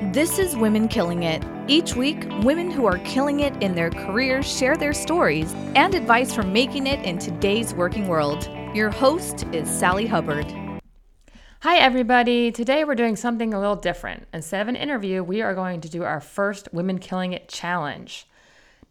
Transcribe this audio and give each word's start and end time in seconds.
This 0.00 0.38
is 0.38 0.56
Women 0.56 0.86
Killing 0.86 1.24
It. 1.24 1.42
Each 1.66 1.96
week, 1.96 2.24
women 2.44 2.70
who 2.70 2.86
are 2.86 2.98
killing 2.98 3.40
it 3.40 3.60
in 3.60 3.74
their 3.74 3.90
careers 3.90 4.46
share 4.46 4.76
their 4.76 4.92
stories 4.92 5.52
and 5.74 5.92
advice 5.92 6.32
for 6.32 6.44
making 6.44 6.86
it 6.86 7.04
in 7.04 7.18
today's 7.18 7.74
working 7.74 8.06
world. 8.06 8.48
Your 8.76 8.90
host 8.90 9.44
is 9.52 9.68
Sally 9.68 10.06
Hubbard. 10.06 10.46
Hi, 11.62 11.78
everybody. 11.78 12.52
Today 12.52 12.84
we're 12.84 12.94
doing 12.94 13.16
something 13.16 13.52
a 13.52 13.58
little 13.58 13.74
different. 13.74 14.28
Instead 14.32 14.60
of 14.60 14.68
an 14.68 14.76
interview, 14.76 15.24
we 15.24 15.42
are 15.42 15.52
going 15.52 15.80
to 15.80 15.88
do 15.88 16.04
our 16.04 16.20
first 16.20 16.68
Women 16.72 17.00
Killing 17.00 17.32
It 17.32 17.48
challenge. 17.48 18.28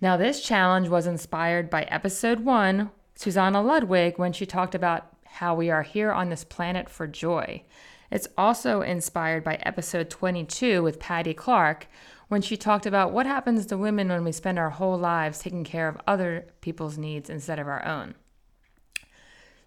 Now, 0.01 0.17
this 0.17 0.41
challenge 0.41 0.89
was 0.89 1.07
inspired 1.07 1.69
by 1.69 1.83
episode 1.83 2.41
one, 2.41 2.91
Susanna 3.15 3.61
Ludwig, 3.61 4.19
when 4.19 4.33
she 4.33 4.45
talked 4.45 4.75
about 4.75 5.05
how 5.23 5.55
we 5.55 5.69
are 5.69 5.83
here 5.83 6.11
on 6.11 6.29
this 6.29 6.43
planet 6.43 6.89
for 6.89 7.07
joy. 7.07 7.63
It's 8.09 8.27
also 8.37 8.81
inspired 8.81 9.43
by 9.43 9.55
episode 9.55 10.09
22 10.09 10.81
with 10.81 10.99
Patty 10.99 11.33
Clark 11.33 11.87
when 12.27 12.41
she 12.41 12.57
talked 12.57 12.85
about 12.85 13.11
what 13.11 13.25
happens 13.25 13.65
to 13.65 13.77
women 13.77 14.09
when 14.09 14.23
we 14.23 14.31
spend 14.31 14.59
our 14.59 14.71
whole 14.71 14.97
lives 14.97 15.39
taking 15.39 15.63
care 15.63 15.87
of 15.87 15.99
other 16.07 16.47
people's 16.61 16.97
needs 16.97 17.29
instead 17.29 17.59
of 17.59 17.67
our 17.67 17.85
own. 17.85 18.15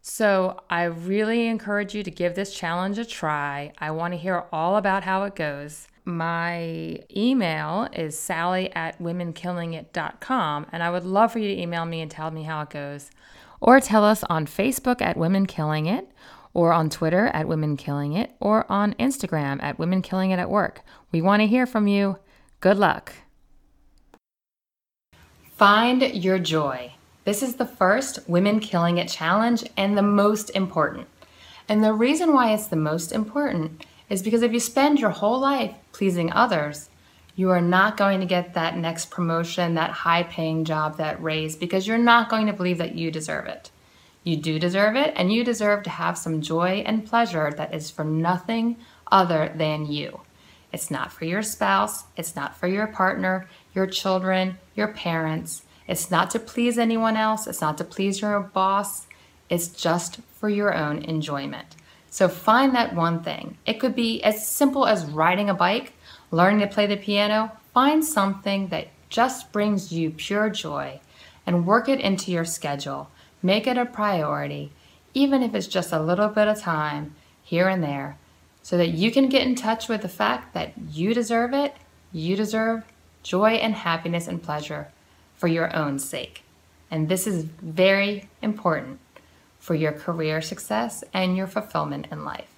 So, 0.02 0.62
I 0.70 0.84
really 0.84 1.46
encourage 1.46 1.94
you 1.94 2.02
to 2.02 2.10
give 2.10 2.34
this 2.34 2.54
challenge 2.54 2.96
a 2.96 3.04
try. 3.04 3.72
I 3.78 3.90
want 3.90 4.14
to 4.14 4.18
hear 4.18 4.44
all 4.50 4.76
about 4.76 5.04
how 5.04 5.24
it 5.24 5.36
goes. 5.36 5.88
My 6.06 7.00
email 7.14 7.86
is 7.92 8.18
sally 8.18 8.74
at 8.74 8.98
womenkillingit.com, 8.98 10.66
and 10.72 10.82
I 10.82 10.90
would 10.90 11.04
love 11.04 11.32
for 11.32 11.38
you 11.38 11.54
to 11.54 11.60
email 11.60 11.84
me 11.84 12.00
and 12.00 12.10
tell 12.10 12.30
me 12.30 12.44
how 12.44 12.62
it 12.62 12.70
goes. 12.70 13.10
Or 13.60 13.78
tell 13.78 14.02
us 14.02 14.24
on 14.24 14.46
Facebook 14.46 15.02
at 15.02 15.18
Women 15.18 15.44
Killing 15.44 15.84
It 15.84 16.10
or 16.52 16.72
on 16.72 16.90
Twitter 16.90 17.26
at 17.28 17.48
Women 17.48 17.76
Killing 17.76 18.12
It, 18.12 18.32
or 18.40 18.70
on 18.70 18.94
Instagram 18.94 19.62
at 19.62 19.78
Women 19.78 20.02
Killing 20.02 20.30
It 20.30 20.38
at 20.38 20.50
Work. 20.50 20.82
We 21.12 21.22
want 21.22 21.40
to 21.40 21.46
hear 21.46 21.66
from 21.66 21.86
you. 21.86 22.18
Good 22.60 22.76
luck. 22.76 23.12
Find 25.52 26.02
your 26.02 26.38
joy. 26.38 26.92
This 27.24 27.42
is 27.42 27.56
the 27.56 27.66
first 27.66 28.28
Women 28.28 28.60
Killing 28.60 28.98
It 28.98 29.08
challenge 29.08 29.64
and 29.76 29.96
the 29.96 30.02
most 30.02 30.50
important. 30.50 31.06
And 31.68 31.84
the 31.84 31.92
reason 31.92 32.32
why 32.32 32.52
it's 32.52 32.66
the 32.66 32.76
most 32.76 33.12
important 33.12 33.86
is 34.08 34.22
because 34.22 34.42
if 34.42 34.52
you 34.52 34.58
spend 34.58 34.98
your 34.98 35.10
whole 35.10 35.38
life 35.38 35.74
pleasing 35.92 36.32
others, 36.32 36.90
you 37.36 37.50
are 37.50 37.60
not 37.60 37.96
going 37.96 38.20
to 38.20 38.26
get 38.26 38.54
that 38.54 38.76
next 38.76 39.10
promotion, 39.10 39.74
that 39.74 39.90
high 39.90 40.24
paying 40.24 40.64
job, 40.64 40.96
that 40.96 41.22
raise, 41.22 41.56
because 41.56 41.86
you're 41.86 41.96
not 41.96 42.28
going 42.28 42.46
to 42.46 42.52
believe 42.52 42.78
that 42.78 42.96
you 42.96 43.10
deserve 43.10 43.46
it. 43.46 43.70
You 44.22 44.36
do 44.36 44.58
deserve 44.58 44.96
it, 44.96 45.14
and 45.16 45.32
you 45.32 45.44
deserve 45.44 45.82
to 45.84 45.90
have 45.90 46.18
some 46.18 46.42
joy 46.42 46.82
and 46.86 47.06
pleasure 47.06 47.52
that 47.56 47.74
is 47.74 47.90
for 47.90 48.04
nothing 48.04 48.76
other 49.10 49.52
than 49.54 49.86
you. 49.86 50.20
It's 50.72 50.90
not 50.90 51.12
for 51.12 51.24
your 51.24 51.42
spouse, 51.42 52.04
it's 52.16 52.36
not 52.36 52.56
for 52.56 52.68
your 52.68 52.86
partner, 52.86 53.48
your 53.74 53.86
children, 53.86 54.58
your 54.74 54.88
parents. 54.88 55.62
It's 55.88 56.10
not 56.10 56.30
to 56.30 56.38
please 56.38 56.78
anyone 56.78 57.16
else, 57.16 57.46
it's 57.46 57.60
not 57.60 57.78
to 57.78 57.84
please 57.84 58.20
your 58.20 58.38
boss. 58.40 59.06
It's 59.48 59.68
just 59.68 60.20
for 60.38 60.48
your 60.48 60.72
own 60.72 61.02
enjoyment. 61.02 61.74
So 62.08 62.28
find 62.28 62.74
that 62.74 62.94
one 62.94 63.22
thing. 63.22 63.56
It 63.66 63.80
could 63.80 63.96
be 63.96 64.22
as 64.22 64.46
simple 64.46 64.86
as 64.86 65.04
riding 65.04 65.50
a 65.50 65.54
bike, 65.54 65.92
learning 66.30 66.60
to 66.60 66.72
play 66.72 66.86
the 66.86 66.96
piano. 66.96 67.52
Find 67.74 68.04
something 68.04 68.68
that 68.68 68.88
just 69.08 69.50
brings 69.50 69.92
you 69.92 70.10
pure 70.10 70.50
joy 70.50 71.00
and 71.46 71.66
work 71.66 71.88
it 71.88 72.00
into 72.00 72.30
your 72.30 72.44
schedule. 72.44 73.10
Make 73.42 73.66
it 73.66 73.78
a 73.78 73.86
priority, 73.86 74.72
even 75.14 75.42
if 75.42 75.54
it's 75.54 75.66
just 75.66 75.92
a 75.92 76.00
little 76.00 76.28
bit 76.28 76.48
of 76.48 76.60
time 76.60 77.14
here 77.42 77.68
and 77.68 77.82
there, 77.82 78.18
so 78.62 78.76
that 78.76 78.90
you 78.90 79.10
can 79.10 79.28
get 79.28 79.46
in 79.46 79.54
touch 79.54 79.88
with 79.88 80.02
the 80.02 80.08
fact 80.08 80.54
that 80.54 80.72
you 80.90 81.14
deserve 81.14 81.54
it. 81.54 81.74
You 82.12 82.36
deserve 82.36 82.84
joy 83.22 83.52
and 83.52 83.74
happiness 83.74 84.28
and 84.28 84.42
pleasure 84.42 84.88
for 85.34 85.48
your 85.48 85.74
own 85.74 85.98
sake. 85.98 86.42
And 86.90 87.08
this 87.08 87.26
is 87.26 87.44
very 87.44 88.28
important 88.42 88.98
for 89.58 89.74
your 89.74 89.92
career 89.92 90.40
success 90.42 91.04
and 91.12 91.36
your 91.36 91.46
fulfillment 91.46 92.08
in 92.10 92.24
life. 92.24 92.50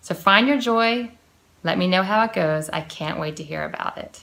So 0.00 0.14
find 0.14 0.48
your 0.48 0.58
joy. 0.58 1.12
Let 1.62 1.78
me 1.78 1.86
know 1.86 2.02
how 2.02 2.24
it 2.24 2.32
goes. 2.32 2.68
I 2.70 2.82
can't 2.82 3.18
wait 3.18 3.36
to 3.36 3.42
hear 3.42 3.64
about 3.64 3.96
it. 3.96 4.22